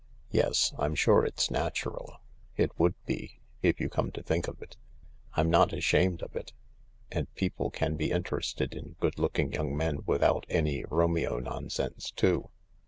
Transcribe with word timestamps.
Yes, 0.31 0.73
I'm 0.79 0.95
sure 0.95 1.23
it's 1.23 1.51
natural. 1.51 2.17
It 2.57 2.71
would 2.79 2.95
be, 3.05 3.37
if 3.61 3.79
you 3.79 3.87
come 3.87 4.11
to 4.13 4.23
think 4.23 4.47
of 4.47 4.59
it. 4.59 4.75
I'm 5.35 5.47
not 5.51 5.73
ashamed 5.73 6.23
of 6.23 6.35
it. 6.35 6.53
And 7.11 7.31
people 7.35 7.69
can 7.69 7.97
be 7.97 8.09
interested 8.09 8.73
in 8.73 8.95
good 8.99 9.19
looking 9.19 9.53
young 9.53 9.77
men 9.77 9.99
without 10.07 10.47
any 10.49 10.83
Romeo 10.89 11.37
nonsense 11.37 12.09
too. 12.09 12.49